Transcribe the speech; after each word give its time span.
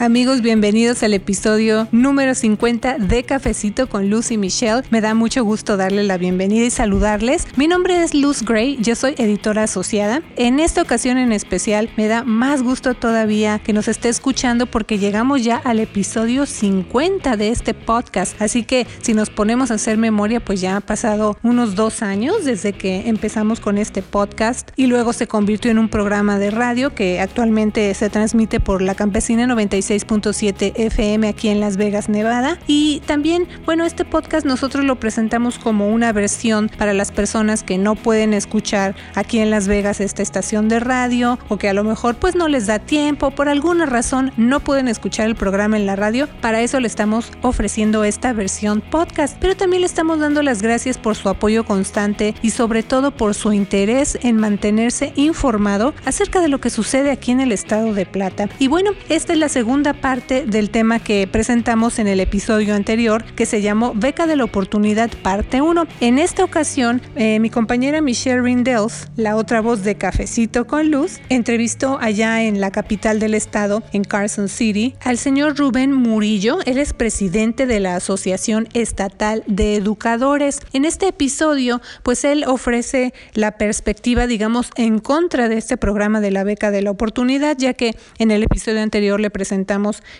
Amigos, 0.00 0.42
bienvenidos 0.42 1.02
al 1.02 1.12
episodio 1.12 1.88
número 1.90 2.36
50 2.36 2.98
de 2.98 3.24
Cafecito 3.24 3.88
con 3.88 4.08
Luz 4.08 4.30
y 4.30 4.38
Michelle. 4.38 4.84
Me 4.90 5.00
da 5.00 5.12
mucho 5.14 5.42
gusto 5.42 5.76
darle 5.76 6.04
la 6.04 6.18
bienvenida 6.18 6.64
y 6.64 6.70
saludarles. 6.70 7.48
Mi 7.56 7.66
nombre 7.66 8.00
es 8.04 8.14
Luz 8.14 8.44
Gray, 8.44 8.78
yo 8.80 8.94
soy 8.94 9.16
editora 9.18 9.64
asociada. 9.64 10.22
En 10.36 10.60
esta 10.60 10.82
ocasión 10.82 11.18
en 11.18 11.32
especial 11.32 11.90
me 11.96 12.06
da 12.06 12.22
más 12.22 12.62
gusto 12.62 12.94
todavía 12.94 13.58
que 13.58 13.72
nos 13.72 13.88
esté 13.88 14.08
escuchando 14.08 14.66
porque 14.66 14.98
llegamos 14.98 15.42
ya 15.42 15.56
al 15.56 15.80
episodio 15.80 16.46
50 16.46 17.36
de 17.36 17.48
este 17.48 17.74
podcast. 17.74 18.40
Así 18.40 18.62
que 18.62 18.86
si 19.02 19.14
nos 19.14 19.30
ponemos 19.30 19.72
a 19.72 19.74
hacer 19.74 19.98
memoria, 19.98 20.38
pues 20.38 20.60
ya 20.60 20.76
ha 20.76 20.80
pasado 20.80 21.36
unos 21.42 21.74
dos 21.74 22.02
años 22.02 22.44
desde 22.44 22.72
que 22.72 23.08
empezamos 23.08 23.58
con 23.58 23.78
este 23.78 24.02
podcast 24.02 24.70
y 24.76 24.86
luego 24.86 25.12
se 25.12 25.26
convirtió 25.26 25.72
en 25.72 25.80
un 25.80 25.88
programa 25.88 26.38
de 26.38 26.52
radio 26.52 26.94
que 26.94 27.18
actualmente 27.18 27.92
se 27.94 28.10
transmite 28.10 28.60
por 28.60 28.80
la 28.80 28.94
Campesina 28.94 29.48
95 29.48 29.87
6.7 29.88 30.72
FM 30.74 31.28
aquí 31.28 31.48
en 31.48 31.60
Las 31.60 31.76
Vegas, 31.76 32.08
Nevada. 32.08 32.58
Y 32.66 33.00
también, 33.06 33.48
bueno, 33.64 33.84
este 33.84 34.04
podcast 34.04 34.44
nosotros 34.44 34.84
lo 34.84 34.96
presentamos 34.96 35.58
como 35.58 35.88
una 35.88 36.12
versión 36.12 36.70
para 36.76 36.92
las 36.92 37.10
personas 37.10 37.62
que 37.62 37.78
no 37.78 37.94
pueden 37.94 38.34
escuchar 38.34 38.94
aquí 39.14 39.38
en 39.38 39.50
Las 39.50 39.66
Vegas 39.66 40.00
esta 40.00 40.22
estación 40.22 40.68
de 40.68 40.80
radio 40.80 41.38
o 41.48 41.56
que 41.56 41.68
a 41.68 41.74
lo 41.74 41.84
mejor 41.84 42.16
pues 42.16 42.34
no 42.34 42.48
les 42.48 42.66
da 42.66 42.78
tiempo, 42.78 43.30
por 43.30 43.48
alguna 43.48 43.86
razón 43.86 44.32
no 44.36 44.60
pueden 44.60 44.88
escuchar 44.88 45.26
el 45.26 45.36
programa 45.36 45.76
en 45.76 45.86
la 45.86 45.96
radio. 45.96 46.28
Para 46.40 46.60
eso 46.60 46.80
le 46.80 46.86
estamos 46.86 47.30
ofreciendo 47.42 48.04
esta 48.04 48.32
versión 48.32 48.82
podcast, 48.82 49.38
pero 49.40 49.56
también 49.56 49.80
le 49.80 49.86
estamos 49.86 50.18
dando 50.20 50.42
las 50.42 50.60
gracias 50.60 50.98
por 50.98 51.16
su 51.16 51.28
apoyo 51.28 51.64
constante 51.64 52.34
y 52.42 52.50
sobre 52.50 52.82
todo 52.82 53.10
por 53.10 53.34
su 53.34 53.52
interés 53.52 54.18
en 54.22 54.36
mantenerse 54.36 55.12
informado 55.16 55.94
acerca 56.04 56.40
de 56.40 56.48
lo 56.48 56.60
que 56.60 56.70
sucede 56.70 57.10
aquí 57.10 57.32
en 57.32 57.40
el 57.40 57.52
estado 57.52 57.94
de 57.94 58.04
Plata. 58.04 58.48
Y 58.58 58.68
bueno, 58.68 58.90
esta 59.08 59.32
es 59.32 59.38
la 59.38 59.48
segunda 59.48 59.77
parte 59.82 60.44
del 60.44 60.70
tema 60.70 60.98
que 60.98 61.28
presentamos 61.30 62.00
en 62.00 62.08
el 62.08 62.18
episodio 62.18 62.74
anterior 62.74 63.24
que 63.36 63.46
se 63.46 63.62
llamó 63.62 63.92
Beca 63.94 64.26
de 64.26 64.34
la 64.34 64.42
Oportunidad 64.42 65.08
parte 65.22 65.62
1. 65.62 65.86
En 66.00 66.18
esta 66.18 66.42
ocasión, 66.42 67.00
eh, 67.14 67.38
mi 67.38 67.48
compañera 67.48 68.00
Michelle 68.00 68.42
Rindels, 68.42 69.08
la 69.14 69.36
otra 69.36 69.60
voz 69.60 69.84
de 69.84 69.94
Cafecito 69.94 70.66
con 70.66 70.90
Luz, 70.90 71.20
entrevistó 71.28 71.98
allá 72.00 72.42
en 72.42 72.60
la 72.60 72.72
capital 72.72 73.20
del 73.20 73.34
estado, 73.34 73.84
en 73.92 74.02
Carson 74.02 74.48
City, 74.48 74.96
al 75.04 75.16
señor 75.16 75.56
Rubén 75.56 75.92
Murillo. 75.92 76.58
Él 76.66 76.78
es 76.78 76.92
presidente 76.92 77.66
de 77.66 77.78
la 77.78 77.94
Asociación 77.94 78.68
Estatal 78.74 79.44
de 79.46 79.76
Educadores. 79.76 80.58
En 80.72 80.84
este 80.86 81.06
episodio, 81.06 81.80
pues 82.02 82.24
él 82.24 82.44
ofrece 82.48 83.14
la 83.34 83.52
perspectiva, 83.52 84.26
digamos, 84.26 84.70
en 84.74 84.98
contra 84.98 85.48
de 85.48 85.56
este 85.56 85.76
programa 85.76 86.20
de 86.20 86.32
la 86.32 86.42
beca 86.42 86.72
de 86.72 86.82
la 86.82 86.90
oportunidad, 86.90 87.56
ya 87.56 87.74
que 87.74 87.94
en 88.18 88.32
el 88.32 88.42
episodio 88.42 88.82
anterior 88.82 89.20
le 89.20 89.30
presentó 89.30 89.67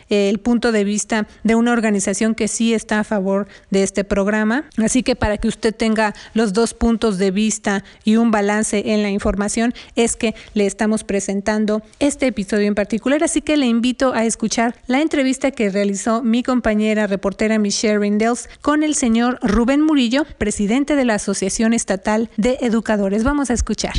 eh, 0.08 0.28
el 0.28 0.38
punto 0.38 0.72
de 0.72 0.84
vista 0.84 1.26
de 1.44 1.54
una 1.54 1.72
organización 1.72 2.34
que 2.34 2.48
sí 2.48 2.74
está 2.74 3.00
a 3.00 3.04
favor 3.04 3.48
de 3.70 3.82
este 3.82 4.04
programa. 4.04 4.64
Así 4.76 5.02
que 5.02 5.16
para 5.16 5.38
que 5.38 5.48
usted 5.48 5.74
tenga 5.74 6.14
los 6.34 6.52
dos 6.52 6.74
puntos 6.74 7.18
de 7.18 7.30
vista 7.30 7.84
y 8.04 8.16
un 8.16 8.30
balance 8.30 8.92
en 8.92 9.02
la 9.02 9.10
información, 9.10 9.74
es 9.96 10.16
que 10.16 10.34
le 10.54 10.66
estamos 10.66 11.04
presentando 11.04 11.82
este 11.98 12.26
episodio 12.26 12.66
en 12.66 12.74
particular. 12.74 13.22
Así 13.24 13.40
que 13.40 13.56
le 13.56 13.66
invito 13.66 14.12
a 14.14 14.24
escuchar 14.24 14.74
la 14.86 15.00
entrevista 15.00 15.50
que 15.50 15.70
realizó 15.70 16.22
mi 16.22 16.42
compañera 16.42 17.06
reportera 17.06 17.58
Michelle 17.58 17.98
Rindels 17.98 18.48
con 18.62 18.82
el 18.82 18.94
señor 18.94 19.38
Rubén 19.42 19.80
Murillo, 19.80 20.24
presidente 20.38 20.96
de 20.96 21.04
la 21.04 21.14
Asociación 21.14 21.72
Estatal 21.72 22.30
de 22.36 22.58
Educadores. 22.60 23.24
Vamos 23.24 23.50
a 23.50 23.54
escuchar. 23.54 23.94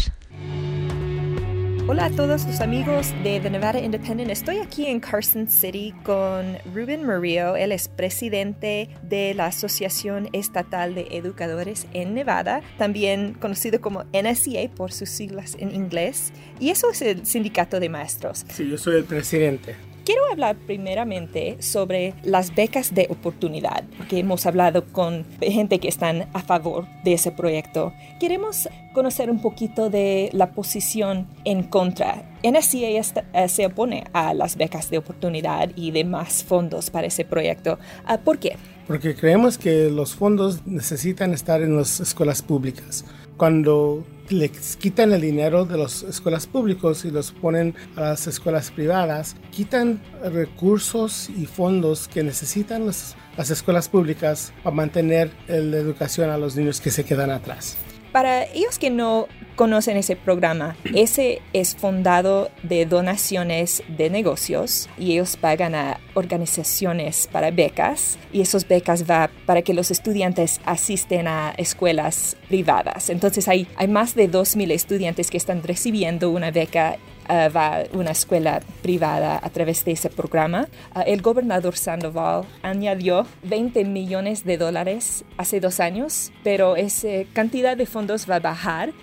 Hola 1.92 2.06
a 2.06 2.12
todos 2.12 2.46
los 2.46 2.62
amigos 2.62 3.16
de 3.24 3.40
The 3.40 3.50
Nevada 3.50 3.80
Independent. 3.80 4.30
Estoy 4.30 4.58
aquí 4.58 4.86
en 4.86 5.00
Carson 5.00 5.50
City 5.50 5.92
con 6.04 6.56
Ruben 6.72 7.04
Murillo. 7.04 7.56
Él 7.56 7.72
es 7.72 7.88
presidente 7.88 8.90
de 9.02 9.34
la 9.34 9.48
Asociación 9.48 10.30
Estatal 10.32 10.94
de 10.94 11.08
Educadores 11.10 11.88
en 11.96 12.14
Nevada, 12.14 12.62
también 12.78 13.34
conocido 13.34 13.82
como 13.82 14.04
NSEA 14.14 14.70
por 14.70 14.92
sus 14.92 15.10
siglas 15.10 15.58
en 15.58 15.74
inglés. 15.74 16.32
Y 16.60 16.70
eso 16.70 16.92
es 16.92 17.02
el 17.02 17.26
sindicato 17.26 17.80
de 17.80 17.90
maestros. 17.90 18.46
Sí, 18.54 18.70
yo 18.70 18.78
soy 18.78 18.98
el 18.98 19.06
presidente. 19.06 19.89
Hablar 20.32 20.58
primeramente 20.68 21.62
sobre 21.62 22.14
las 22.24 22.54
becas 22.54 22.94
de 22.94 23.08
oportunidad, 23.10 23.84
porque 23.98 24.20
hemos 24.20 24.46
hablado 24.46 24.86
con 24.86 25.26
gente 25.42 25.80
que 25.80 25.88
están 25.88 26.28
a 26.34 26.42
favor 26.42 26.86
de 27.04 27.14
ese 27.14 27.32
proyecto. 27.32 27.94
Queremos 28.20 28.70
conocer 28.94 29.30
un 29.30 29.42
poquito 29.42 29.90
de 29.90 30.30
la 30.34 30.52
posición 30.52 31.28
en 31.46 31.64
contra. 31.64 32.24
NSCA 32.44 33.24
eh, 33.34 33.48
se 33.48 33.66
opone 33.66 34.06
a 34.14 34.34
las 34.34 34.56
becas 34.56 34.90
de 34.90 34.98
oportunidad 35.00 35.72
y 35.76 35.92
de 35.92 36.04
más 36.04 36.44
fondos 36.44 36.90
para 36.90 37.08
ese 37.08 37.26
proyecto. 37.26 37.80
Ah, 38.06 38.20
¿Por 38.20 38.38
qué? 38.40 38.56
Porque 38.88 39.16
creemos 39.16 39.58
que 39.58 39.90
los 39.90 40.16
fondos 40.16 40.66
necesitan 40.66 41.34
estar 41.34 41.62
en 41.62 41.76
las 41.76 42.00
escuelas 42.00 42.42
públicas. 42.42 43.06
Cuando 43.38 44.04
les 44.30 44.78
quitan 44.78 45.12
el 45.12 45.22
dinero 45.22 45.66
de 45.66 45.78
las 45.78 46.04
escuelas 46.04 46.48
públicas 46.48 47.06
y 47.06 47.12
los 47.12 47.32
ponen 47.32 47.76
a 47.96 48.02
las 48.02 48.28
escuelas 48.28 48.72
privadas, 48.72 49.36
quitan 49.52 50.02
recursos 50.24 51.30
y 51.30 51.46
fondos 51.46 52.08
que 52.08 52.24
necesitan 52.24 52.86
las, 52.86 53.16
las 53.38 53.50
escuelas 53.50 53.90
públicas 53.90 54.54
para 54.64 54.76
mantener 54.76 55.32
la 55.48 55.78
educación 55.78 56.30
a 56.30 56.38
los 56.38 56.56
niños 56.56 56.82
que 56.82 56.92
se 56.92 57.04
quedan 57.04 57.32
atrás. 57.32 57.78
Para 58.12 58.46
ellos 58.46 58.80
que 58.80 58.90
no 58.90 59.28
conocen 59.60 59.98
ese 59.98 60.16
programa, 60.16 60.78
ese 60.96 61.42
es 61.52 61.76
fundado 61.76 62.50
de 62.64 62.86
donaciones 62.86 63.84
de 63.90 64.10
negocios 64.10 64.88
y 64.98 65.12
ellos 65.12 65.36
pagan 65.36 65.76
a 65.76 66.00
organizaciones 66.14 67.28
para 67.30 67.52
becas 67.52 68.18
y 68.32 68.40
esas 68.40 68.66
becas 68.66 69.04
va 69.04 69.30
para 69.46 69.62
que 69.62 69.74
los 69.74 69.92
estudiantes 69.92 70.62
asisten 70.64 71.28
a 71.28 71.54
escuelas 71.58 72.38
privadas. 72.48 73.10
Entonces 73.10 73.50
hay, 73.50 73.68
hay 73.76 73.90
más 73.90 74.16
de 74.16 74.32
2.000 74.32 74.72
estudiantes 74.72 75.30
que 75.30 75.36
están 75.36 75.62
recibiendo 75.62 76.30
una 76.30 76.52
beca 76.52 76.98
eh, 77.30 77.50
va 77.50 77.82
a 77.82 77.84
una 77.94 78.10
escuela 78.10 78.60
privada 78.82 79.40
a 79.44 79.50
través 79.52 79.86
de 79.86 79.92
ese 79.92 80.10
programa. 80.10 80.68
Eh, 80.96 81.14
el 81.14 81.22
gobernador 81.22 81.78
Sandoval 81.78 82.46
añadió 82.64 83.24
20 83.44 83.86
millones 83.86 84.46
de 84.46 84.58
dólares 84.58 85.24
hace 85.38 85.60
dos 85.60 85.80
años, 85.80 86.32
pero 86.44 86.76
esa 86.76 87.10
cantidad 87.34 87.78
de 87.78 87.86
fondos 87.86 88.28
va 88.28 88.38
a 88.38 88.40
bajar 88.40 88.94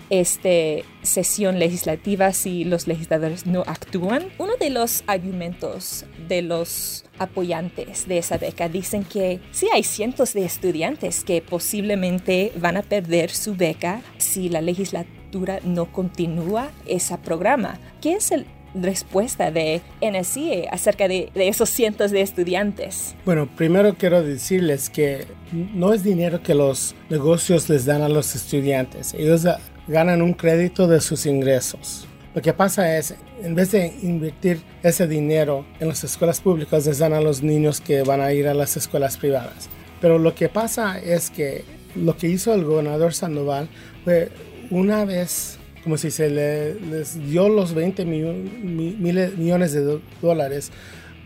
sesión 1.03 1.59
legislativa 1.59 2.33
si 2.33 2.65
los 2.65 2.87
legisladores 2.87 3.47
no 3.47 3.63
actúan. 3.67 4.29
Uno 4.39 4.53
de 4.59 4.71
los 4.71 5.03
argumentos 5.07 6.05
de 6.29 6.43
los 6.43 7.05
apoyantes 7.19 8.07
de 8.07 8.19
esa 8.19 8.39
beca 8.39 8.69
dicen 8.69 9.05
que 9.05 9.41
sí 9.53 9.69
hay 9.73 9.83
cientos 9.83 10.35
de 10.35 10.45
estudiantes 10.45 11.25
que 11.25 11.43
posiblemente 11.43 12.53
van 12.57 12.77
a 12.77 12.83
perder 12.83 13.31
su 13.31 13.55
beca 13.55 14.03
si 14.19 14.49
la 14.49 14.61
legislatura 14.61 15.61
no 15.65 15.93
continúa 15.93 16.71
ese 16.87 17.17
programa. 17.19 17.79
¿Qué 18.01 18.15
es 18.15 18.31
la 18.31 18.45
respuesta 18.75 19.51
de 19.51 19.81
NSC 20.01 20.69
acerca 20.71 21.09
de, 21.09 21.31
esos 21.35 21.71
cientos 21.71 22.11
de 22.11 22.21
estudiantes? 22.21 23.15
Bueno, 23.25 23.49
primero 23.57 23.95
quiero 23.95 24.23
decirles 24.23 24.91
que 24.91 25.27
no 25.53 25.93
es 25.93 26.03
dinero 26.03 26.43
que 26.43 26.55
los 26.55 26.95
negocios 27.11 27.69
les 27.69 27.85
dan 27.85 28.03
a 28.03 28.09
los 28.09 28.35
estudiantes. 28.35 29.15
Ellos 29.15 29.47
ganan 29.87 30.23
un 30.23 30.33
crédito 30.35 30.87
de 30.87 31.01
sus 31.01 31.27
ingresos. 31.27 32.07
Lo 32.35 32.43
que 32.43 32.53
pasa 32.53 32.99
es, 32.99 33.15
en 33.43 33.55
vez 33.55 33.73
de 33.73 33.95
invertir 34.03 34.61
ese 34.83 35.07
dinero 35.07 35.65
en 35.81 35.89
las 35.89 36.05
escuelas 36.05 36.41
públicas, 36.41 36.85
les 36.87 36.99
dan 36.99 37.15
a 37.15 37.21
los 37.21 37.43
niños 37.43 37.81
que 37.81 38.03
van 38.03 38.21
a 38.21 38.33
ir 38.33 38.47
a 38.47 38.55
las 38.55 38.77
escuelas 38.77 39.17
privadas. 39.17 39.71
Pero 40.01 40.19
lo 40.19 40.35
que 40.35 40.49
pasa 40.49 40.99
es 40.99 41.31
que 41.31 41.65
lo 41.95 42.17
que 42.17 42.29
hizo 42.29 42.53
el 42.53 42.65
gobernador 42.65 43.15
Sandoval 43.15 43.69
fue 44.05 44.31
una 44.71 45.07
vez, 45.07 45.59
como 45.83 45.97
si 45.97 46.11
se 46.11 46.29
les 46.29 47.19
dio 47.27 47.49
los 47.49 47.73
20 47.73 48.05
millones 48.05 49.73
de 49.73 50.01
dólares 50.21 50.71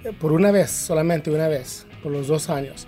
eh, 0.05 0.13
por 0.19 0.33
una 0.33 0.53
vez, 0.53 0.71
solamente 0.71 1.31
una 1.31 1.49
vez, 1.49 1.87
por 2.03 2.13
los 2.13 2.29
dos 2.29 2.51
años. 2.51 2.87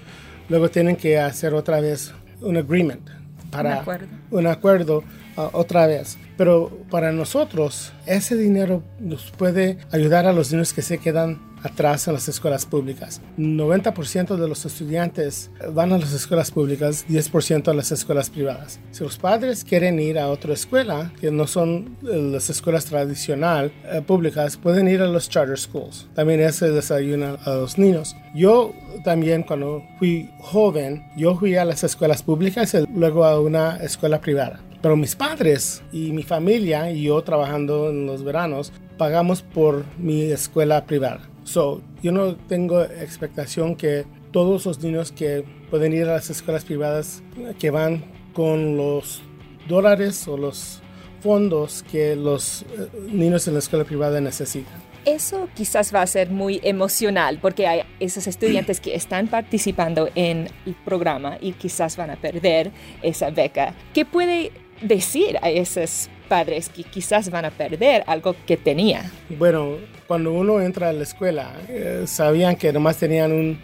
Luego 0.49 0.70
tienen 0.70 0.97
que 0.97 1.19
hacer 1.19 1.55
otra 1.55 1.81
vez 1.81 2.12
un 2.41 2.56
agreement 2.56 3.08
para 3.50 3.70
un 3.70 3.79
acuerdo, 3.79 4.08
un 4.31 4.47
acuerdo 4.47 5.05
ah, 5.37 5.50
otra 5.52 5.87
vez. 5.87 6.19
Pero 6.37 6.70
para 6.90 7.12
nosotros 7.12 7.93
ese 8.06 8.37
dinero 8.37 8.82
nos 8.99 9.31
puede 9.31 9.79
ayudar 9.90 10.26
a 10.26 10.32
los 10.32 10.52
niños 10.52 10.73
que 10.73 10.82
se 10.82 10.99
quedan 10.99 11.52
atrás 11.62 12.06
en 12.08 12.14
las 12.14 12.29
escuelas 12.29 12.67
públicas. 12.67 13.20
90% 13.38 14.37
de 14.37 14.49
los 14.49 14.64
estudiantes 14.64 15.50
van 15.73 15.93
a 15.93 15.99
las 15.99 16.12
escuelas 16.12 16.50
públicas, 16.50 17.06
10% 17.08 17.69
a 17.69 17.75
las 17.75 17.93
escuelas 17.93 18.31
privadas. 18.31 18.81
Si 18.90 19.05
los 19.05 19.19
padres 19.19 19.64
quieren 19.64 19.99
ir 19.99 20.19
a 20.19 20.29
otra 20.29 20.55
escuela, 20.55 21.12
que 21.20 21.31
no 21.31 21.46
son 21.46 21.96
eh, 22.02 22.31
las 22.32 22.50
escuelas 22.50 22.85
tradicionales 22.85 23.73
eh, 23.85 24.02
públicas, 24.02 24.56
pueden 24.56 24.88
ir 24.88 25.02
a 25.02 25.06
los 25.06 25.28
charter 25.28 25.58
schools. 25.58 26.08
También 26.14 26.40
eso 26.40 26.67
les 26.67 26.90
ayuda 26.90 27.38
a 27.44 27.50
los 27.50 27.78
niños. 27.78 28.17
Yo 28.35 28.73
también 29.05 29.43
cuando 29.43 29.82
fui 29.99 30.31
joven, 30.40 31.05
yo 31.17 31.37
fui 31.37 31.56
a 31.56 31.64
las 31.64 31.85
escuelas 31.85 32.23
públicas 32.23 32.75
y 32.75 32.85
luego 32.94 33.25
a 33.25 33.40
una 33.40 33.76
escuela 33.76 34.20
privada. 34.20 34.61
Pero 34.82 34.96
mis 34.96 35.14
padres 35.14 35.82
y 35.93 36.11
mi 36.11 36.25
familia 36.25 36.90
y 36.90 37.05
yo 37.05 37.23
trabajando 37.23 37.90
en 37.90 38.06
los 38.06 38.25
veranos 38.25 38.73
pagamos 38.99 39.43
por 39.43 39.84
mi 39.96 40.23
escuela 40.23 40.84
privada. 40.87 41.29
So, 41.44 41.81
yo 42.02 42.12
no 42.12 42.37
tengo 42.37 42.82
expectación 42.82 43.76
que 43.76 44.05
todos 44.32 44.67
los 44.67 44.81
niños 44.82 45.12
que 45.12 45.44
pueden 45.70 45.93
ir 45.93 46.05
a 46.05 46.14
las 46.14 46.31
escuelas 46.31 46.64
privadas 46.64 47.23
que 47.58 47.70
van 47.70 48.05
con 48.32 48.76
los 48.76 49.23
dólares 49.69 50.26
o 50.26 50.37
los 50.37 50.82
fondos 51.20 51.85
que 51.90 52.17
los 52.17 52.62
eh, 52.62 52.88
niños 53.11 53.46
en 53.46 53.55
la 53.55 53.61
escuela 53.61 53.85
privada 53.85 54.20
necesitan. 54.20 54.75
Eso 55.05 55.49
quizás 55.55 55.93
va 55.93 56.02
a 56.02 56.06
ser 56.06 56.31
muy 56.31 56.61
emocional 56.62 57.38
porque 57.40 57.67
hay 57.67 57.82
esos 57.99 58.28
estudiantes 58.28 58.81
que 58.81 58.94
están 58.94 59.26
participando 59.26 60.08
en 60.14 60.49
el 60.64 60.75
programa 60.85 61.38
y 61.40 61.52
quizás 61.52 61.96
van 61.96 62.11
a 62.11 62.17
perder 62.17 62.70
esa 63.02 63.31
beca. 63.31 63.75
¿Qué 63.94 64.05
puede 64.05 64.52
decir 64.82 65.38
a 65.43 65.50
esos 65.50 66.08
padres 66.29 66.69
que 66.69 66.82
quizás 66.82 67.31
van 67.31 67.44
a 67.44 67.50
perder 67.50 68.05
algo 68.06 68.34
que 68.46 68.56
tenía? 68.56 69.11
Bueno, 69.29 69.76
cuando 70.06 70.32
uno 70.32 70.61
entra 70.61 70.88
a 70.88 70.93
la 70.93 71.02
escuela, 71.02 71.52
eh, 71.69 72.05
sabían 72.06 72.56
que 72.56 72.73
nomás 72.73 72.96
tenían 72.96 73.32
un, 73.32 73.58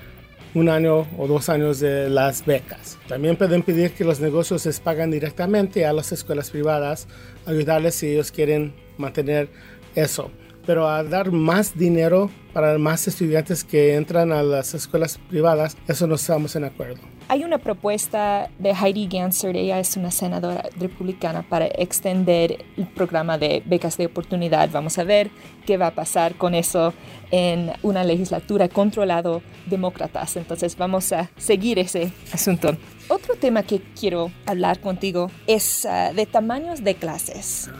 un, 0.54 0.68
año 0.68 1.06
o 1.16 1.26
dos 1.26 1.48
años 1.48 1.80
de 1.80 2.08
las 2.08 2.44
becas. 2.44 2.98
También 3.08 3.36
pueden 3.36 3.62
pedir 3.62 3.92
que 3.92 4.04
los 4.04 4.20
negocios 4.20 4.64
les 4.66 4.80
paguen 4.80 5.10
directamente 5.10 5.86
a 5.86 5.92
las 5.92 6.12
escuelas 6.12 6.50
privadas, 6.50 7.06
ayudarles 7.46 7.94
si 7.94 8.08
ellos 8.08 8.30
quieren 8.32 8.74
mantener 8.96 9.48
eso 9.94 10.30
pero 10.68 10.86
a 10.86 11.02
dar 11.02 11.32
más 11.32 11.78
dinero 11.78 12.30
para 12.52 12.76
más 12.76 13.08
estudiantes 13.08 13.64
que 13.64 13.94
entran 13.94 14.32
a 14.32 14.42
las 14.42 14.74
escuelas 14.74 15.18
privadas, 15.30 15.78
eso 15.88 16.06
no 16.06 16.16
estamos 16.16 16.54
en 16.56 16.64
acuerdo. 16.64 17.00
Hay 17.28 17.42
una 17.42 17.56
propuesta 17.56 18.50
de 18.58 18.74
Heidi 18.74 19.08
Gansert, 19.08 19.56
ella 19.56 19.80
es 19.80 19.96
una 19.96 20.10
senadora 20.10 20.68
republicana, 20.78 21.40
para 21.40 21.68
extender 21.68 22.66
el 22.76 22.86
programa 22.86 23.38
de 23.38 23.62
becas 23.64 23.96
de 23.96 24.04
oportunidad. 24.04 24.68
Vamos 24.70 24.98
a 24.98 25.04
ver 25.04 25.30
qué 25.64 25.78
va 25.78 25.86
a 25.86 25.94
pasar 25.94 26.34
con 26.34 26.54
eso 26.54 26.92
en 27.30 27.72
una 27.82 28.04
legislatura 28.04 28.68
controlado 28.68 29.40
demócratas. 29.70 30.36
Entonces 30.36 30.76
vamos 30.76 31.14
a 31.14 31.30
seguir 31.38 31.78
ese 31.78 32.12
asunto. 32.30 32.76
Otro 33.10 33.36
tema 33.36 33.62
que 33.62 33.80
quiero 33.98 34.30
hablar 34.44 34.80
contigo 34.80 35.30
es 35.46 35.86
uh, 35.86 36.14
de 36.14 36.26
tamaños 36.26 36.84
de 36.84 36.94
clases. 36.94 37.70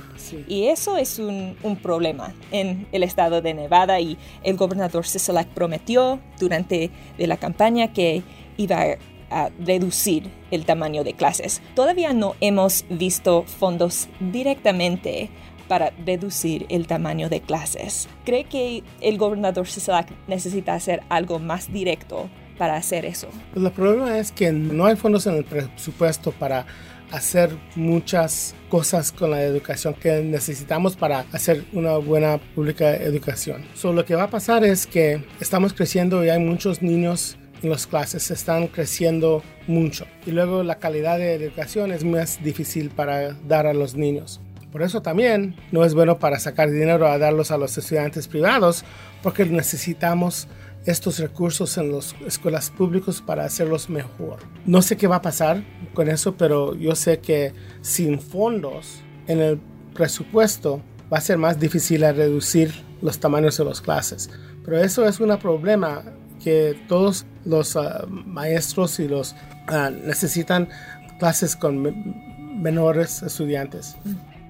Y 0.47 0.69
eso 0.69 0.97
es 0.97 1.19
un, 1.19 1.55
un, 1.63 1.77
problema 1.77 2.35
en 2.51 2.87
el 2.93 3.03
estado 3.03 3.43
de 3.43 3.53
Nevada 3.53 4.01
y 4.01 4.17
el 4.43 4.57
gobernador 4.57 5.07
Sisolak 5.07 5.49
prometió 5.49 6.19
durante 6.41 6.91
de 7.19 7.27
la 7.27 7.37
campaña 7.37 7.93
que 7.93 8.23
iba 8.57 8.97
a 9.31 9.51
reducir 9.59 10.31
el 10.51 10.65
tamaño 10.65 11.05
de 11.05 11.13
clases. 11.13 11.61
Todavía 11.75 12.15
no 12.15 12.35
hemos 12.41 12.87
visto 12.89 13.43
fondos 13.43 14.09
directamente 14.21 15.29
para 15.69 15.93
reducir 16.07 16.65
el 16.71 16.87
tamaño 16.87 17.29
de 17.29 17.43
clases. 17.43 18.09
¿Cree 18.25 18.45
que 18.45 18.83
el 19.03 19.19
gobernador 19.19 19.67
Sisolak 19.67 20.09
necesita 20.27 20.75
hacer 20.75 21.03
algo 21.11 21.39
más 21.39 21.71
directo 21.71 22.31
para 22.59 22.77
hacer 22.77 23.05
eso? 23.05 23.29
Pues 23.55 23.65
el 23.65 23.73
problema 23.73 24.19
es 24.19 24.33
que 24.33 24.53
no 24.53 24.87
hay 24.87 24.97
fondos 24.97 25.27
en 25.27 25.37
el 25.37 25.45
presupuesto 25.45 26.33
para 26.33 26.67
hacer 27.11 27.51
muchas 27.75 28.55
cosas 28.69 29.13
con 29.13 29.31
la 29.31 29.43
educación 29.43 29.95
que 29.95 30.21
necesitamos 30.23 30.97
para 30.97 31.25
hacer 31.33 31.65
una 31.73 31.97
buena 31.97 32.39
pública 32.55 32.95
educación. 32.97 33.65
So, 33.75 33.93
lo 33.93 34.05
que 34.05 34.15
va 34.15 34.25
a 34.25 34.31
pasar 34.31 34.65
es 34.65 34.87
que 34.87 35.25
estamos 35.41 35.73
creciendo 35.73 36.25
y 36.25 36.29
hay 36.29 36.39
muchos 36.39 36.83
niños 36.83 37.39
en 37.63 37.71
las 37.71 37.87
clases, 37.87 38.31
están 38.31 38.69
creciendo 38.69 39.43
mucho. 39.67 40.07
Y 40.27 40.33
luego 40.33 40.63
la 40.63 40.79
calidad 40.79 41.19
de 41.19 41.35
educación 41.35 41.93
es 41.93 42.05
más 42.05 42.43
difícil 42.43 42.91
para 42.91 43.33
dar 43.33 43.67
a 43.67 43.75
los 43.75 43.95
niños. 43.95 44.41
Por 44.71 44.83
eso 44.83 45.01
también 45.01 45.57
no 45.73 45.85
es 45.85 45.95
bueno 45.95 46.19
para 46.19 46.39
sacar 46.39 46.71
dinero 46.71 47.09
a 47.09 47.19
darlos 47.19 47.51
a 47.51 47.57
los 47.57 47.77
estudiantes 47.79 48.29
privados, 48.29 48.85
porque 49.23 49.47
necesitamos 49.47 50.47
estos 50.87 51.19
recursos 51.19 51.77
en 51.77 51.93
las 51.93 52.15
escuelas 52.27 52.71
públicas 52.71 53.21
para 53.21 53.45
hacerlos 53.45 53.91
mejor. 53.91 54.39
No 54.65 54.83
sé 54.83 54.97
qué 54.97 55.07
va 55.07 55.17
a 55.17 55.23
pasar 55.23 55.63
con 55.95 56.09
eso, 56.09 56.37
pero 56.37 56.75
yo 56.75 56.95
sé 56.95 57.19
que 57.19 57.53
sin 57.83 58.21
fondos 58.21 59.01
en 59.27 59.41
el 59.41 59.61
presupuesto 59.95 60.81
va 61.13 61.19
a 61.19 61.21
ser 61.21 61.39
más 61.39 61.59
difícil 61.59 62.01
reducir 62.01 62.73
los 63.03 63.19
tamaños 63.19 63.57
de 63.59 63.65
las 63.65 63.81
clases. 63.81 64.31
Pero 64.65 64.79
eso 64.79 65.07
es 65.07 65.21
un 65.21 65.37
problema 65.39 66.05
que 66.43 66.79
todos 66.89 67.27
los 67.45 67.77
ah, 67.77 68.07
maestros 68.09 69.01
y 69.01 69.09
los 69.09 69.35
uh, 69.71 69.91
necesitan 70.05 70.69
clases 71.19 71.57
con 71.57 72.63
menores 72.63 73.23
estudiantes. 73.23 73.97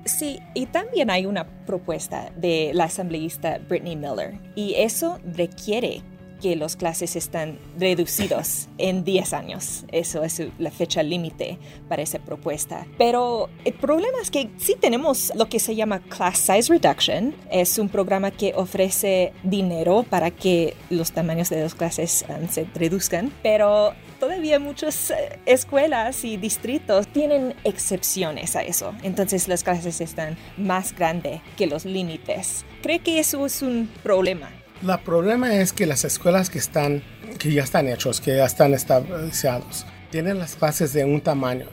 Sí, 0.05 0.41
y 0.55 0.67
también 0.67 1.11
hay 1.11 1.27
una 1.27 1.47
propuesta 1.67 2.31
de 2.37 2.71
la 2.75 2.85
asambleísta 2.85 3.59
Brittany 3.69 3.97
Miller, 3.97 4.39
y 4.55 4.75
eso 4.75 5.19
requiere 5.35 6.03
que 6.41 6.57
las 6.57 6.77
clases 6.77 7.17
están 7.17 7.59
reducidos 7.79 8.69
en 8.79 9.05
10 9.05 9.33
años. 9.33 9.85
Eso 9.93 10.23
es 10.23 10.43
la 10.59 10.71
fecha 10.71 11.03
límite 11.03 11.59
para 11.89 12.03
esa 12.03 12.19
propuesta. 12.19 12.87
Pero 12.97 13.49
el 13.65 13.75
problema 13.75 14.19
es 14.23 14.31
que 14.31 14.51
sí 14.59 14.77
tenemos 14.81 15.33
lo 15.35 15.49
que 15.49 15.59
se 15.59 15.75
llama 15.75 16.01
Class 16.01 16.39
Size 16.39 16.73
Reduction. 16.73 17.35
Es 17.51 17.79
un 17.79 17.89
programa 17.89 18.31
que 18.31 18.53
ofrece 18.55 19.33
dinero 19.43 20.05
para 20.09 20.31
que 20.31 20.75
los 20.91 21.13
tamaños 21.13 21.51
de 21.51 21.63
las 21.63 21.75
clases 21.75 22.25
um, 22.29 22.49
se 22.49 22.67
reduzcan, 22.75 23.33
pero 23.43 23.95
todavía 24.19 24.59
muchas 24.59 25.11
eh, 25.11 25.39
escuelas 25.47 26.25
y 26.25 26.37
distritos 26.37 27.09
tienen 27.09 27.55
excepciones 27.65 28.57
a 28.57 28.63
eso. 28.63 28.95
Entonces 29.03 29.49
las 29.49 29.65
clases 29.65 30.01
están 30.01 30.37
más 30.57 30.95
grandes 30.95 31.41
que 31.57 31.67
los 31.67 31.85
límites. 31.85 32.65
¿Cree 32.83 32.99
que 33.01 33.19
eso 33.19 33.45
es 33.47 33.63
un 33.63 33.89
problema? 34.03 34.51
El 34.81 34.97
problema 35.01 35.57
es 35.57 35.73
que 35.73 35.87
las 35.87 36.05
escuelas 36.05 36.51
que 36.51 36.59
están, 36.59 37.03
que 37.39 37.53
ya 37.53 37.65
están 37.65 37.89
hechos, 37.89 38.21
que 38.21 38.37
ya 38.37 38.45
están 38.45 38.75
establecidos, 38.75 39.85
tienen 40.11 40.39
las 40.39 40.55
clases 40.55 40.93
de 40.93 41.05
un 41.05 41.21
tamaño. 41.21 41.67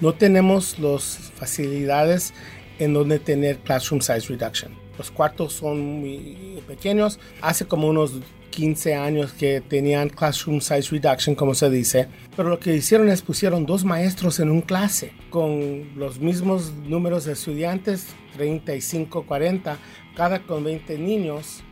No 0.00 0.14
tenemos 0.14 0.78
las 0.78 1.18
facilidades 1.34 2.32
en 2.78 2.94
donde 2.94 3.18
tener 3.18 3.58
classroom 3.58 4.00
size 4.00 4.28
reduction. 4.28 4.72
Los 4.96 5.10
cuartos 5.10 5.52
son 5.52 6.00
muy 6.00 6.62
pequeños. 6.66 7.18
Hace 7.42 7.66
como 7.66 7.88
unos 7.88 8.12
15 8.50 8.94
años 8.94 9.34
que 9.34 9.60
tenían 9.60 10.08
classroom 10.08 10.62
size 10.62 10.88
reduction, 10.90 11.34
como 11.34 11.54
se 11.54 11.68
dice. 11.68 12.08
Pero 12.36 12.48
lo 12.48 12.58
que 12.58 12.74
hicieron 12.74 13.10
es 13.10 13.20
pusieron 13.20 13.66
dos 13.66 13.84
maestros 13.84 14.40
en 14.40 14.50
un 14.50 14.62
clase 14.62 15.12
con 15.28 15.94
los 15.94 16.20
mismos 16.20 16.72
números 16.72 17.26
de 17.26 17.34
estudiantes, 17.34 18.06
35, 18.34 19.26
40, 19.26 19.76
cada 20.16 20.42
con 20.42 20.64
20 20.64 20.96
niños 20.96 21.62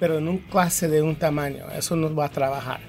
pero 0.00 0.18
en 0.18 0.28
un 0.28 0.38
clase 0.38 0.88
de 0.88 1.02
un 1.02 1.16
tamaño. 1.16 1.66
Eso 1.76 1.96
nos 1.96 2.16
va 2.18 2.26
a 2.26 2.28
trabajar. 2.30 2.80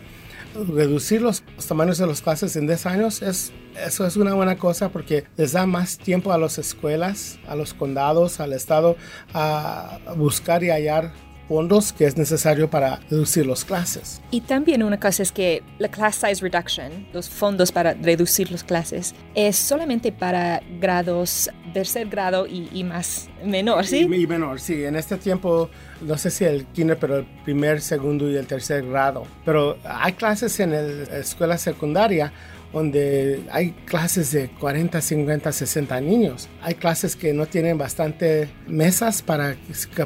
Reducir 0.53 1.21
los, 1.21 1.43
tamaños 1.67 1.97
de 1.97 2.07
las 2.07 2.21
clases 2.21 2.55
en 2.55 2.67
10 2.67 2.85
años 2.85 3.21
es 3.21 3.51
eso 3.85 4.07
es 4.07 4.15
una 4.15 4.33
buena 4.33 4.57
cosa 4.57 4.87
porque 4.87 5.25
les 5.35 5.51
da 5.51 5.65
más 5.65 5.97
tiempo 5.97 6.31
a 6.31 6.37
las 6.37 6.57
escuelas, 6.57 7.37
a 7.45 7.55
los 7.55 7.73
condados, 7.73 8.39
al 8.39 8.53
Estado 8.53 8.95
a 9.33 9.99
buscar 10.15 10.63
y 10.63 10.69
hallar 10.69 11.11
fondos 11.47 11.93
que 11.93 12.05
es 12.05 12.17
necesario 12.17 12.69
para 12.69 12.97
reducir 13.09 13.45
las 13.45 13.65
clases. 13.65 14.21
Y 14.31 14.41
también 14.41 14.83
una 14.83 14.99
cosa 14.99 15.23
es 15.23 15.31
que 15.31 15.63
la 15.79 15.87
class 15.87 16.15
size 16.15 16.41
reduction, 16.41 17.07
los 17.13 17.29
fondos 17.29 17.71
para 17.71 17.93
reducir 17.93 18.51
las 18.51 18.63
clases, 18.63 19.13
es 19.35 19.55
solamente 19.55 20.11
para 20.11 20.61
grados 20.79 21.49
tercer 21.73 22.07
grado 22.07 22.47
y, 22.47 22.83
más 22.85 23.27
menor, 23.43 23.85
¿sí? 23.85 24.07
Y, 24.09 24.27
menor, 24.27 24.61
sí. 24.61 24.85
En 24.85 24.95
este 24.95 25.17
tiempo, 25.17 25.69
no 26.01 26.17
sé 26.17 26.31
si 26.31 26.45
el 26.45 26.65
kinder, 26.67 26.97
pero 26.97 27.17
el 27.17 27.25
primer, 27.43 27.81
segundo 27.81 28.31
y 28.31 28.37
el 28.37 28.47
tercer 28.47 28.85
grado. 28.87 29.27
Pero 29.43 29.77
hay 29.83 30.13
clases 30.13 30.57
en 30.61 30.71
la 30.71 31.17
escuela 31.17 31.57
secundaria 31.57 32.31
donde 32.75 33.41
hay 33.53 33.71
clases 33.85 34.33
de 34.33 34.49
40, 34.49 34.99
50, 34.99 35.49
60 35.49 36.01
niños. 36.01 36.49
Hay 36.61 36.75
clases 36.75 37.15
que 37.15 37.31
no 37.31 37.45
tienen 37.45 37.77
bastante 37.77 38.49
mesas 38.67 39.21
para, 39.21 39.55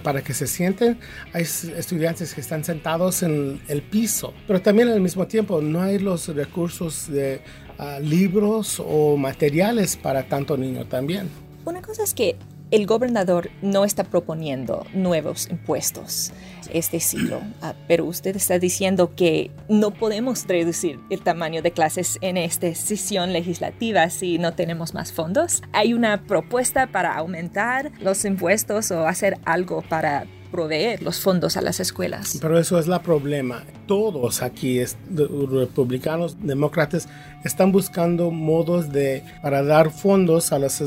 para 0.03 0.21
que 0.21 0.35
se 0.35 0.45
sienten. 0.45 0.99
Hay 1.33 1.41
estudiantes 1.41 2.35
que 2.35 2.41
están 2.41 2.63
sentados 2.63 3.23
en 3.23 3.59
el 3.69 3.81
piso. 3.81 4.35
Pero 4.45 4.61
también 4.61 4.87
al 4.89 5.01
mismo 5.01 5.25
tiempo 5.25 5.61
no 5.61 5.81
hay 5.81 5.97
los 5.97 6.27
recursos 6.27 7.11
de 7.11 7.41
ah, 7.79 7.97
libros 7.99 8.79
o 8.85 9.17
materiales 9.17 9.97
para 9.97 10.27
tanto 10.27 10.55
niño 10.55 10.85
también. 10.85 11.27
Una 11.65 11.81
cosa 11.81 12.03
es 12.03 12.13
que 12.13 12.35
el 12.71 12.85
gobernador 12.85 13.49
no 13.61 13.85
está 13.85 14.03
proponiendo 14.03 14.85
nuevos 14.93 15.49
impuestos 15.49 16.31
este 16.71 16.99
ciclo, 16.99 17.41
ah, 17.61 17.73
pero 17.87 18.05
usted 18.05 18.35
está 18.35 18.59
diciendo 18.59 19.15
que 19.15 19.49
no 19.67 19.91
podemos 19.91 20.45
reducir 20.47 20.99
el 21.09 21.21
tamaño 21.21 21.61
de 21.61 21.71
clases 21.71 22.19
en 22.21 22.37
esta 22.37 22.73
sesión 22.75 23.33
legislativa 23.33 24.09
si 24.09 24.37
no 24.37 24.53
tenemos 24.53 24.93
más 24.93 25.11
fondos. 25.11 25.63
¿Hay 25.73 25.93
una 25.93 26.25
propuesta 26.27 26.87
para 26.87 27.15
aumentar 27.15 27.91
los 28.01 28.23
impuestos 28.23 28.91
o 28.91 29.07
hacer 29.07 29.39
algo 29.45 29.81
para 29.81 30.27
proveer 30.51 31.01
los 31.01 31.19
fondos 31.19 31.57
a 31.57 31.61
las 31.61 31.79
escuelas. 31.79 32.37
Pero 32.41 32.57
eso 32.59 32.79
es 32.79 32.87
el 32.87 32.99
problema. 33.01 33.63
Todos 33.87 34.41
aquí, 34.41 34.81
republicanos, 35.09 36.37
demócratas, 36.41 37.07
están 37.43 37.71
buscando 37.71 38.31
modos 38.31 38.91
de 38.91 39.23
para 39.41 39.63
dar 39.63 39.91
fondos 39.91 40.51
a 40.51 40.59
los, 40.59 40.83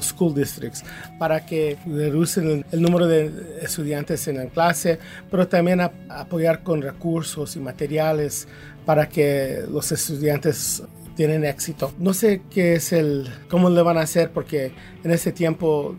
school 0.00 0.34
districts 0.34 0.84
para 1.18 1.44
que 1.46 1.76
reducen 1.86 2.64
el, 2.70 2.82
número 2.82 3.06
de 3.06 3.58
estudiantes 3.62 4.26
en 4.28 4.38
la 4.38 4.46
clase, 4.46 4.98
pero 5.30 5.46
también 5.46 5.80
apoyar 5.80 6.62
con 6.62 6.82
recursos 6.82 7.56
y 7.56 7.60
materiales 7.60 8.48
para 8.84 9.08
que 9.08 9.62
los 9.70 9.92
estudiantes 9.92 10.82
tienen 11.14 11.44
éxito. 11.44 11.92
No 11.98 12.14
sé 12.14 12.42
qué 12.50 12.74
es 12.74 12.92
el, 12.92 13.28
cómo 13.48 13.70
le 13.70 13.82
van 13.82 13.98
a 13.98 14.02
hacer 14.02 14.30
porque 14.30 14.72
en 15.04 15.10
ese 15.10 15.32
tiempo 15.32 15.94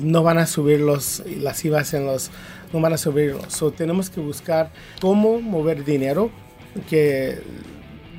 no 0.00 0.22
van 0.22 0.38
a 0.38 0.46
subir 0.46 0.80
los, 0.80 1.22
las 1.38 1.64
IVAs 1.64 1.94
en 1.94 2.06
los, 2.06 2.30
no 2.72 2.80
van 2.80 2.92
a 2.92 2.98
subirlos. 2.98 3.52
So, 3.52 3.70
tenemos 3.72 4.10
que 4.10 4.20
buscar 4.20 4.70
cómo 5.00 5.40
mover 5.40 5.84
dinero 5.84 6.30
que 6.88 7.40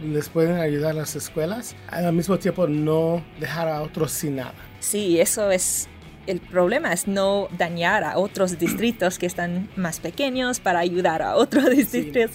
les 0.03 0.29
pueden 0.29 0.59
ayudar 0.59 0.91
a 0.91 0.95
las 0.95 1.15
escuelas, 1.15 1.75
al 1.87 2.11
mismo 2.13 2.37
tiempo 2.37 2.67
no 2.67 3.23
dejar 3.39 3.69
a 3.69 3.81
otros 3.81 4.11
sin 4.11 4.35
nada. 4.37 4.53
Sí, 4.79 5.19
eso 5.19 5.49
es 5.49 5.87
el 6.27 6.39
problema 6.39 6.93
es 6.93 7.07
no 7.07 7.49
dañar 7.57 8.03
a 8.03 8.17
otros 8.17 8.57
distritos 8.57 9.19
que 9.19 9.25
están 9.25 9.69
más 9.75 9.99
pequeños 9.99 10.59
para 10.59 10.79
ayudar 10.79 11.21
a 11.21 11.35
otros 11.35 11.69
distritos. 11.69 12.31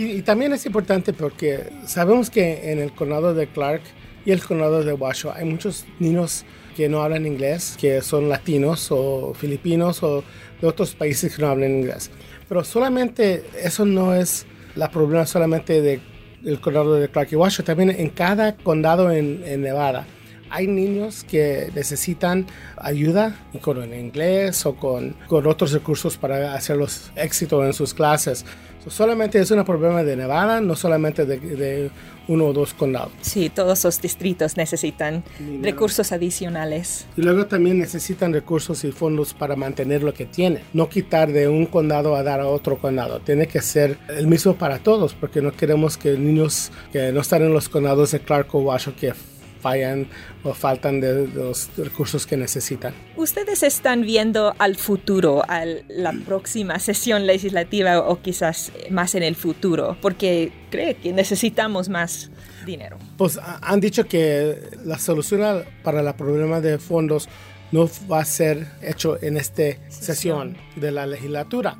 Y, 0.00 0.22
también 0.22 0.54
es 0.54 0.64
importante 0.64 1.12
porque 1.12 1.68
sabemos 1.84 2.30
que 2.30 2.72
en 2.72 2.78
el 2.78 2.90
condado 2.94 3.34
de 3.34 3.46
Clark 3.46 3.82
y 4.24 4.30
el 4.30 4.42
condado 4.42 4.82
de 4.82 4.94
Washoe 4.94 5.32
hay 5.36 5.44
muchos 5.44 5.84
niños 5.98 6.46
que 6.74 6.88
no 6.88 7.02
hablan 7.02 7.26
inglés, 7.26 7.76
que 7.78 8.00
son 8.00 8.30
latinos 8.30 8.88
o 8.90 9.34
filipinos 9.34 10.02
o 10.02 10.24
de 10.58 10.66
otros 10.66 10.94
países 10.94 11.36
que 11.36 11.42
no 11.42 11.48
hablan 11.48 11.72
inglés. 11.72 12.10
Pero 12.48 12.64
solamente 12.64 13.44
eso 13.62 13.84
no 13.84 14.14
es 14.14 14.46
la 14.74 14.90
problema 14.90 15.26
solamente 15.26 15.82
de, 15.82 16.00
del 16.40 16.62
condado 16.62 16.94
de 16.94 17.10
Clark 17.10 17.28
y 17.32 17.36
Washoe, 17.36 17.62
también 17.62 17.90
en 17.90 18.08
cada 18.08 18.56
condado 18.56 19.10
en, 19.10 19.42
en 19.44 19.60
Nevada 19.60 20.06
hay 20.50 20.66
niños 20.66 21.24
que 21.24 21.70
necesitan 21.74 22.46
ayuda 22.76 23.36
con 23.60 23.82
el 23.82 23.98
inglés 23.98 24.66
o 24.66 24.74
con, 24.74 25.16
con 25.26 25.46
otros 25.46 25.72
recursos 25.72 26.16
para 26.16 26.54
hacerlos 26.54 27.10
éxito 27.16 27.64
en 27.64 27.72
sus 27.72 27.94
clases 27.94 28.44
solamente 28.88 29.38
es 29.38 29.50
un 29.50 29.64
problema 29.64 30.02
de 30.02 30.16
Nevada, 30.16 30.60
no 30.60 30.74
solamente 30.74 31.26
de, 31.26 31.90
uno 32.28 32.46
o 32.46 32.52
dos 32.52 32.72
condados. 32.74 33.10
Sí, 33.20 33.50
todos 33.50 33.82
los 33.84 34.00
distritos 34.00 34.56
necesitan 34.56 35.24
recursos 35.62 36.12
adicionales. 36.12 37.06
Y 37.16 37.22
luego 37.22 37.46
también 37.46 37.78
necesitan 37.78 38.32
recursos 38.32 38.84
y 38.84 38.92
fondos 38.92 39.34
para 39.34 39.56
mantener 39.56 40.02
lo 40.02 40.14
que 40.14 40.26
tienen. 40.26 40.62
No 40.72 40.88
quitar 40.88 41.32
de 41.32 41.48
un 41.48 41.66
condado 41.66 42.14
a 42.14 42.22
dar 42.22 42.40
a 42.40 42.46
otro 42.46 42.78
condado. 42.78 43.20
Tiene 43.20 43.48
que 43.48 43.60
ser 43.60 43.98
el 44.08 44.28
mismo 44.28 44.54
para 44.54 44.78
todos, 44.78 45.12
porque 45.14 45.42
no 45.42 45.52
queremos 45.52 45.96
que 45.96 46.16
niños 46.16 46.70
que 46.92 47.10
no 47.10 47.20
están 47.20 47.42
en 47.42 47.52
los 47.52 47.68
condados 47.68 48.12
de 48.12 48.20
Clark 48.20 48.54
o 48.54 48.60
Washington 48.60 49.14
fallan 49.60 50.08
o 50.42 50.54
faltan 50.54 51.00
de, 51.00 51.28
los 51.28 51.70
recursos 51.76 52.26
que 52.26 52.36
necesitan. 52.36 52.94
¿Ustedes 53.16 53.62
están 53.62 54.02
viendo 54.02 54.54
al 54.58 54.76
futuro, 54.76 55.42
a 55.48 55.64
la 55.88 56.12
próxima 56.24 56.78
sesión 56.78 57.26
legislativa 57.26 58.00
o 58.00 58.20
quizás 58.20 58.72
más 58.90 59.14
en 59.14 59.22
el 59.22 59.36
futuro? 59.36 59.96
Porque 60.00 60.52
cree 60.70 60.94
que 60.94 61.12
necesitamos 61.12 61.88
más 61.88 62.30
dinero. 62.64 62.98
Pues 63.16 63.38
han 63.42 63.80
dicho 63.80 64.06
que 64.06 64.56
la 64.84 64.98
solución 64.98 65.64
para 65.82 66.00
el 66.00 66.14
problema 66.14 66.60
de 66.60 66.78
fondos 66.78 67.28
no 67.72 67.88
va 68.10 68.20
a 68.20 68.24
ser 68.24 68.66
hecho 68.82 69.22
en 69.22 69.36
esta 69.36 69.62
sesión 69.88 70.56
de 70.76 70.90
la 70.90 71.06
legislatura, 71.06 71.76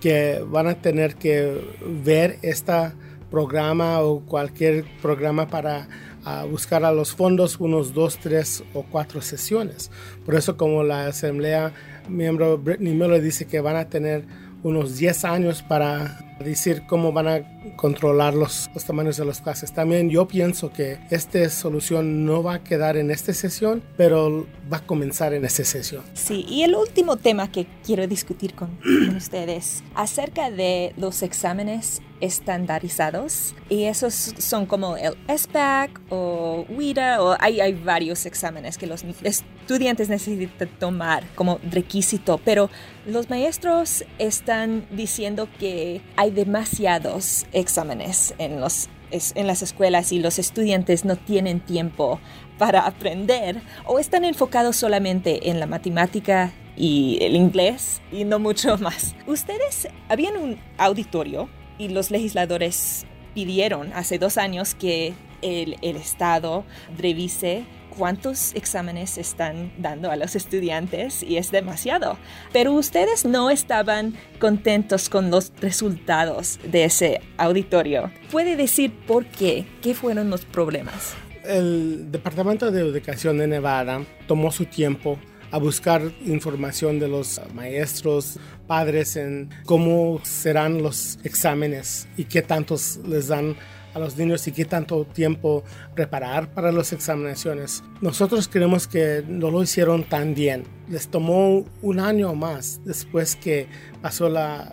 que 0.00 0.42
van 0.46 0.66
a 0.66 0.74
tener 0.74 1.14
que 1.14 1.60
ver 2.04 2.38
este 2.42 2.92
programa 3.30 4.00
o 4.00 4.20
cualquier 4.20 4.84
programa 5.00 5.46
para 5.46 5.88
a 6.24 6.44
buscar 6.44 6.84
a 6.84 6.92
los 6.92 7.14
fondos 7.14 7.58
unos 7.58 7.94
dos, 7.94 8.18
tres 8.18 8.62
o 8.74 8.82
cuatro 8.82 9.22
sesiones. 9.22 9.90
Por 10.24 10.34
eso 10.34 10.56
como 10.56 10.82
la 10.82 11.06
asamblea 11.06 11.72
miembro 12.08 12.58
Brittany 12.58 12.94
Miller 12.94 13.22
dice 13.22 13.46
que 13.46 13.60
van 13.60 13.76
a 13.76 13.88
tener 13.88 14.24
unos 14.62 14.98
10 14.98 15.24
años 15.24 15.62
para 15.62 16.29
decir 16.44 16.82
cómo 16.86 17.12
van 17.12 17.28
a 17.28 17.42
controlar 17.76 18.34
los, 18.34 18.70
los, 18.74 18.84
tamaños 18.84 19.16
de 19.16 19.24
las 19.24 19.40
clases. 19.40 19.72
También 19.72 20.10
yo 20.10 20.26
pienso 20.26 20.72
que 20.72 20.98
esta 21.10 21.48
solución 21.50 22.24
no 22.24 22.42
va 22.42 22.54
a 22.54 22.64
quedar 22.64 22.96
en 22.96 23.10
esta 23.10 23.32
sesión, 23.32 23.82
pero 23.96 24.46
va 24.72 24.78
a 24.78 24.86
comenzar 24.86 25.34
en 25.34 25.44
esta 25.44 25.64
sesión. 25.64 26.02
Sí, 26.14 26.44
y 26.48 26.62
el 26.62 26.74
último 26.74 27.16
tema 27.16 27.50
que 27.50 27.66
quiero 27.84 28.06
discutir 28.06 28.54
con, 28.54 28.76
con 28.76 29.16
ustedes 29.16 29.82
acerca 29.94 30.50
de 30.50 30.94
los 30.96 31.22
exámenes 31.22 32.00
estandarizados 32.20 33.54
y 33.68 33.84
esos 33.84 34.14
son 34.38 34.66
como 34.66 34.96
el 34.96 35.16
SPAC 35.36 36.00
o 36.10 36.66
WIDA 36.68 37.22
o 37.22 37.36
hay, 37.40 37.60
hay 37.60 37.72
varios 37.72 38.26
exámenes 38.26 38.76
que 38.78 38.86
los 38.86 39.04
estudiantes 39.22 40.08
necesitan 40.08 40.68
tomar 40.78 41.24
como 41.34 41.58
requisito, 41.70 42.40
pero 42.44 42.70
los 43.06 43.30
maestros 43.30 44.04
están 44.18 44.86
diciendo 44.90 45.48
que 45.58 46.02
hay 46.16 46.29
demasiados 46.30 47.46
exámenes 47.52 48.34
en, 48.38 48.60
los, 48.60 48.88
en 49.10 49.46
las 49.46 49.62
escuelas 49.62 50.12
y 50.12 50.20
los 50.20 50.38
estudiantes 50.38 51.04
no 51.04 51.16
tienen 51.16 51.60
tiempo 51.60 52.20
para 52.58 52.86
aprender 52.86 53.62
o 53.86 53.98
están 53.98 54.24
enfocados 54.24 54.76
solamente 54.76 55.50
en 55.50 55.60
la 55.60 55.66
matemática 55.66 56.52
y 56.76 57.18
el 57.22 57.36
inglés 57.36 58.00
y 58.12 58.24
no 58.24 58.38
mucho 58.38 58.78
más. 58.78 59.14
Ustedes 59.26 59.88
habían 60.08 60.36
un 60.36 60.58
auditorio 60.78 61.48
y 61.78 61.88
los 61.88 62.10
legisladores 62.10 63.06
pidieron 63.34 63.92
hace 63.92 64.18
dos 64.18 64.38
años 64.38 64.74
que 64.74 65.14
el, 65.42 65.76
el 65.82 65.96
Estado 65.96 66.64
revise 66.96 67.64
cuántos 67.90 68.54
exámenes 68.54 69.18
están 69.18 69.72
dando 69.78 70.10
a 70.10 70.16
los 70.16 70.36
estudiantes 70.36 71.22
y 71.22 71.36
es 71.36 71.50
demasiado. 71.50 72.16
Pero 72.52 72.72
ustedes 72.72 73.24
no 73.24 73.50
estaban 73.50 74.14
contentos 74.38 75.08
con 75.08 75.30
los 75.30 75.52
resultados 75.60 76.58
de 76.64 76.84
ese 76.84 77.20
auditorio. 77.36 78.10
¿Puede 78.30 78.56
decir 78.56 78.92
por 79.06 79.26
qué? 79.26 79.66
¿Qué 79.82 79.94
fueron 79.94 80.30
los 80.30 80.44
problemas? 80.44 81.14
El 81.44 82.10
Departamento 82.10 82.70
de 82.70 82.80
Educación 82.80 83.38
de 83.38 83.46
Nevada 83.46 84.04
tomó 84.26 84.52
su 84.52 84.66
tiempo 84.66 85.18
a 85.50 85.58
buscar 85.58 86.02
información 86.24 86.98
de 87.00 87.08
los 87.08 87.40
maestros, 87.54 88.38
padres 88.66 89.16
en 89.16 89.50
cómo 89.64 90.20
serán 90.22 90.82
los 90.82 91.18
exámenes 91.24 92.08
y 92.16 92.24
qué 92.24 92.42
tantos 92.42 93.00
les 93.06 93.28
dan 93.28 93.56
a 93.94 93.98
los 93.98 94.16
niños 94.16 94.46
y 94.46 94.52
qué 94.52 94.64
tanto 94.64 95.04
tiempo 95.04 95.64
preparar 95.94 96.52
para 96.52 96.72
las 96.72 96.92
examinaciones. 96.92 97.82
Nosotros 98.00 98.48
creemos 98.48 98.86
que 98.86 99.22
no 99.26 99.50
lo 99.50 99.62
hicieron 99.62 100.04
tan 100.04 100.34
bien. 100.34 100.64
Les 100.88 101.08
tomó 101.08 101.64
un 101.82 102.00
año 102.00 102.34
más 102.34 102.80
después 102.84 103.36
que 103.36 103.68
pasó 104.02 104.28
la 104.28 104.72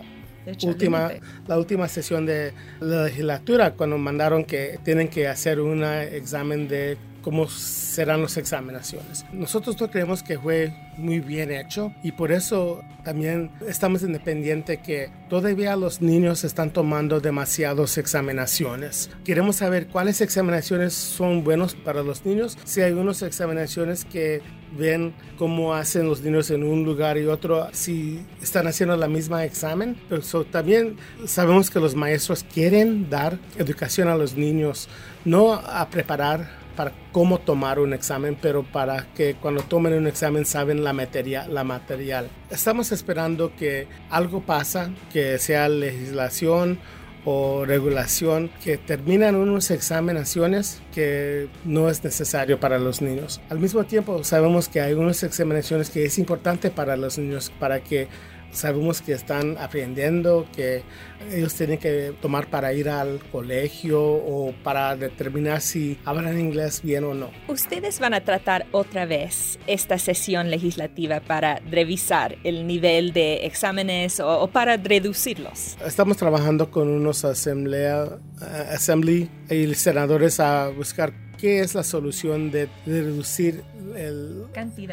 última, 0.64 1.10
la 1.46 1.58
última 1.58 1.88
sesión 1.88 2.26
de 2.26 2.52
la 2.80 3.04
legislatura 3.04 3.74
cuando 3.74 3.98
mandaron 3.98 4.44
que 4.44 4.78
tienen 4.84 5.08
que 5.08 5.28
hacer 5.28 5.60
un 5.60 5.84
examen 5.84 6.68
de 6.68 6.96
cómo 7.28 7.46
serán 7.46 8.22
las 8.22 8.38
examinaciones. 8.38 9.26
Nosotros 9.34 9.78
no 9.78 9.90
creemos 9.90 10.22
que 10.22 10.38
fue 10.38 10.72
muy 10.96 11.20
bien 11.20 11.52
hecho 11.52 11.92
y 12.02 12.12
por 12.12 12.32
eso 12.32 12.80
también 13.04 13.50
estamos 13.66 14.02
independientes 14.02 14.78
que 14.78 15.10
todavía 15.28 15.76
los 15.76 16.00
niños 16.00 16.42
están 16.42 16.72
tomando 16.72 17.20
demasiadas 17.20 17.98
examinaciones. 17.98 19.10
Queremos 19.26 19.56
saber 19.56 19.88
cuáles 19.88 20.22
examinaciones 20.22 20.94
son 20.94 21.44
buenos 21.44 21.74
para 21.74 22.02
los 22.02 22.24
niños. 22.24 22.56
Si 22.64 22.80
hay 22.80 22.92
unas 22.92 23.20
examinaciones 23.20 24.06
que 24.06 24.40
ven 24.78 25.12
cómo 25.36 25.74
hacen 25.74 26.08
los 26.08 26.22
niños 26.22 26.50
en 26.50 26.64
un 26.64 26.84
lugar 26.84 27.18
y 27.18 27.26
otro, 27.26 27.68
si 27.72 28.24
están 28.40 28.66
haciendo 28.68 28.96
la 28.96 29.08
misma 29.08 29.44
examen. 29.44 29.98
Pero 30.08 30.22
también 30.44 30.96
sabemos 31.26 31.68
que 31.68 31.78
los 31.78 31.94
maestros 31.94 32.42
quieren 32.42 33.10
dar 33.10 33.38
educación 33.58 34.08
a 34.08 34.16
los 34.16 34.34
niños, 34.34 34.88
no 35.26 35.52
a 35.52 35.90
preparar 35.90 36.67
para 36.78 36.92
cómo 37.10 37.40
tomar 37.40 37.80
un 37.80 37.92
examen, 37.92 38.38
pero 38.40 38.62
para 38.62 39.08
que 39.12 39.34
cuando 39.34 39.62
tomen 39.64 39.94
un 39.94 40.06
examen 40.06 40.46
saben 40.46 40.84
la, 40.84 40.92
materia, 40.92 41.48
la 41.48 41.64
material. 41.64 42.28
Estamos 42.50 42.92
esperando 42.92 43.52
que 43.56 43.88
algo 44.10 44.42
pasa, 44.42 44.92
que 45.12 45.40
sea 45.40 45.68
legislación 45.68 46.78
o 47.24 47.64
regulación 47.64 48.48
que 48.62 48.78
terminan 48.78 49.34
unos 49.34 49.72
examinaciones 49.72 50.80
que 50.94 51.48
no 51.64 51.90
es 51.90 52.04
necesario 52.04 52.60
para 52.60 52.78
los 52.78 53.02
niños. 53.02 53.40
Al 53.50 53.58
mismo 53.58 53.82
tiempo 53.82 54.22
sabemos 54.22 54.68
que 54.68 54.80
hay 54.80 54.92
unas 54.92 55.24
examinaciones 55.24 55.90
que 55.90 56.04
es 56.04 56.16
importante 56.16 56.70
para 56.70 56.96
los 56.96 57.18
niños 57.18 57.50
para 57.58 57.80
que 57.80 58.06
sabemos 58.50 59.02
que 59.02 59.12
están 59.12 59.56
aprendiendo, 59.58 60.46
que 60.54 60.82
ellos 61.32 61.54
tienen 61.54 61.78
que 61.78 62.14
tomar 62.20 62.48
para 62.48 62.72
ir 62.72 62.88
al 62.88 63.20
colegio 63.30 64.00
o 64.02 64.54
para 64.62 64.96
determinar 64.96 65.60
si 65.60 65.98
hablan 66.04 66.38
inglés 66.38 66.82
bien 66.82 67.04
o 67.04 67.14
no. 67.14 67.30
Ustedes 67.48 67.98
van 68.00 68.14
a 68.14 68.22
tratar 68.22 68.66
otra 68.72 69.06
vez 69.06 69.58
esta 69.66 69.98
sesión 69.98 70.50
legislativa 70.50 71.20
para 71.20 71.60
revisar 71.70 72.36
el 72.44 72.66
nivel 72.66 73.12
de 73.12 73.46
exámenes 73.46 74.20
o, 74.20 74.48
para 74.48 74.76
reducirlos. 74.76 75.76
Estamos 75.84 76.16
trabajando 76.16 76.70
con 76.70 76.88
unos 76.88 77.24
asamblea, 77.24 78.18
eh, 78.40 78.74
assembly 78.74 79.30
y 79.50 79.74
senadores 79.74 80.40
a 80.40 80.68
buscar 80.68 81.27
qué 81.38 81.60
es 81.60 81.74
la 81.74 81.82
solución 81.82 82.50
de, 82.50 82.68
reducir 82.84 83.64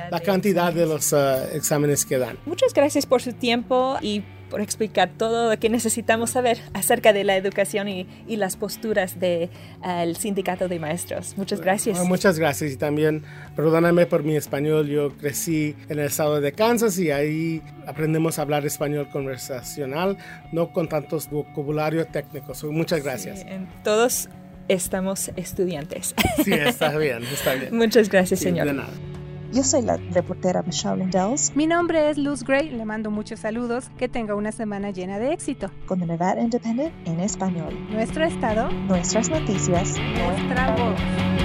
la 0.09 0.19
cantidad 0.21 0.73
de 0.73 0.85
los 0.85 1.11
uh, 1.11 1.17
exámenes 1.53 2.05
que 2.05 2.17
dan. 2.17 2.37
Muchas 2.45 2.73
gracias 2.73 3.05
por 3.05 3.21
su 3.21 3.33
tiempo 3.33 3.97
y 4.01 4.23
por 4.49 4.61
explicar 4.61 5.09
todo 5.17 5.49
lo 5.49 5.59
que 5.59 5.69
necesitamos 5.69 6.29
saber 6.29 6.59
acerca 6.73 7.13
de 7.13 7.23
la 7.23 7.35
educación 7.35 7.87
y, 7.89 8.05
las 8.27 8.57
posturas 8.57 9.19
del 9.19 9.49
uh, 9.81 10.15
sindicato 10.15 10.67
de 10.67 10.79
maestros. 10.79 11.35
Muchas 11.37 11.61
gracias. 11.61 11.99
muchas 12.05 12.37
gracias 12.37 12.71
y 12.71 12.77
también 12.77 13.23
perdóname 13.55 14.05
por 14.05 14.23
mi 14.23 14.35
español. 14.35 14.87
Yo 14.87 15.11
crecí 15.17 15.75
en 15.89 15.99
el 15.99 16.05
estado 16.05 16.41
de 16.41 16.51
Kansas 16.51 16.99
y 16.99 17.11
ahí 17.11 17.61
aprendemos 17.87 18.37
a 18.37 18.43
hablar 18.43 18.65
español 18.65 19.09
conversacional, 19.09 20.17
no 20.51 20.71
con 20.71 20.87
tantos 20.87 21.29
vocabulario 21.29 22.05
técnicos. 22.05 22.63
Muchas 22.65 23.03
gracias. 23.03 23.41
en 23.41 23.67
todos 23.83 24.29
estamos 24.67 25.31
estudiantes. 25.35 26.15
Sí, 26.43 26.53
está 26.53 26.97
bien, 26.97 27.23
está 27.23 27.53
bien. 27.53 27.75
Muchas 27.77 28.09
gracias, 28.09 28.39
señor. 28.39 28.67
Yo 29.51 29.63
soy 29.63 29.83
la 29.83 29.97
reportera 30.11 30.63
Michelle 30.63 30.97
Lindells. 30.97 31.55
Mi 31.55 31.65
nombre 31.65 32.09
es 32.09 32.17
Luz 32.17 32.43
Gray. 32.43 32.71
Le 32.71 32.83
mando 32.83 33.09
muchos 33.09 33.39
saludos. 33.39 33.89
Que 33.97 34.09
tenga 34.09 34.35
una 34.35 34.51
semana 34.51 34.91
llena 34.91 35.17
de 35.17 35.31
éxito. 35.31 35.71
Con 35.85 35.99
The 35.99 36.07
Nevada 36.07 36.41
Independent 36.41 36.93
en 37.07 37.21
español. 37.21 37.73
Nuestro 37.89 38.25
estado. 38.25 38.69
Nuestras 38.71 39.29
noticias. 39.29 39.95
Nuestra 39.97 40.75
voz. 40.75 41.44